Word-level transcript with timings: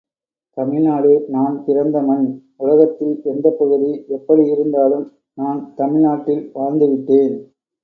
தமிழ்நாடு 0.57 1.25
நான் 1.27 1.63
பிறந்த 1.65 2.01
மண் 2.01 2.23
உலகத்தில் 2.55 3.21
எந்தப்பகுதி 3.23 3.91
எப்படி 4.07 4.43
இருந்தாலும் 4.49 5.05
நான் 5.37 5.73
தமிழ்க் 5.75 6.05
நாட்டில் 6.05 6.51
வாழ்ந்துவிட்டேன். 6.55 7.35